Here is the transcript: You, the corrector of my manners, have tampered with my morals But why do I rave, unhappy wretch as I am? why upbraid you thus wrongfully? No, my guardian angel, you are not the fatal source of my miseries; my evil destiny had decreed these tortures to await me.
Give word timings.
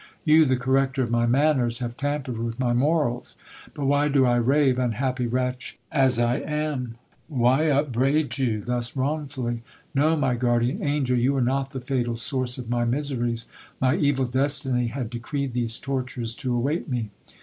You, 0.25 0.45
the 0.45 0.57
corrector 0.57 1.03
of 1.03 1.11
my 1.11 1.27
manners, 1.27 1.77
have 1.77 1.95
tampered 1.95 2.39
with 2.39 2.59
my 2.59 2.73
morals 2.73 3.35
But 3.75 3.85
why 3.85 4.07
do 4.07 4.25
I 4.25 4.35
rave, 4.37 4.79
unhappy 4.79 5.27
wretch 5.27 5.77
as 5.91 6.17
I 6.17 6.37
am? 6.37 6.95
why 7.27 7.69
upbraid 7.69 8.35
you 8.39 8.63
thus 8.63 8.97
wrongfully? 8.97 9.61
No, 9.93 10.15
my 10.17 10.33
guardian 10.33 10.81
angel, 10.81 11.15
you 11.19 11.35
are 11.35 11.39
not 11.39 11.69
the 11.69 11.79
fatal 11.81 12.15
source 12.15 12.57
of 12.57 12.67
my 12.67 12.83
miseries; 12.83 13.45
my 13.79 13.95
evil 13.95 14.25
destiny 14.25 14.87
had 14.87 15.11
decreed 15.11 15.53
these 15.53 15.77
tortures 15.77 16.33
to 16.37 16.51
await 16.55 16.89
me. 16.89 17.11